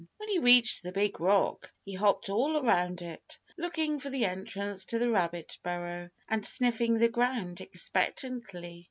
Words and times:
When 0.17 0.29
he 0.29 0.39
reached 0.39 0.81
the 0.81 0.91
big 0.91 1.19
rock, 1.19 1.71
he 1.85 1.93
hopped 1.93 2.27
all 2.31 2.57
around 2.57 3.03
it, 3.03 3.37
looking 3.55 3.99
for 3.99 4.09
the 4.09 4.25
entrance 4.25 4.83
to 4.85 4.97
the 4.97 5.11
rabbit 5.11 5.59
burrow, 5.61 6.09
and 6.27 6.43
sniffing 6.43 6.97
the 6.97 7.07
ground 7.07 7.61
expectantly. 7.61 8.79